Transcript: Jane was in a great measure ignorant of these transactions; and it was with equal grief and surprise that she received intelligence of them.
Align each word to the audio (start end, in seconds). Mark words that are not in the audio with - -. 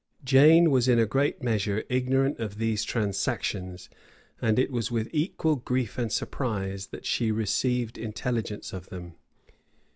Jane 0.23 0.71
was 0.71 0.87
in 0.87 0.97
a 0.97 1.05
great 1.05 1.43
measure 1.43 1.83
ignorant 1.87 2.39
of 2.39 2.57
these 2.57 2.83
transactions; 2.83 3.87
and 4.41 4.57
it 4.57 4.71
was 4.71 4.89
with 4.89 5.07
equal 5.13 5.57
grief 5.57 5.99
and 5.99 6.11
surprise 6.11 6.87
that 6.87 7.05
she 7.05 7.31
received 7.31 7.99
intelligence 7.99 8.73
of 8.73 8.89
them. 8.89 9.13